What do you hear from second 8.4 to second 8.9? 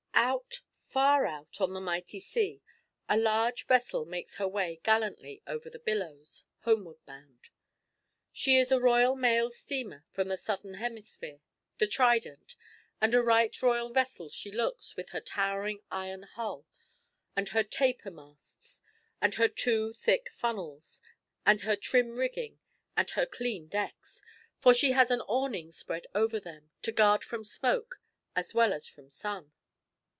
is a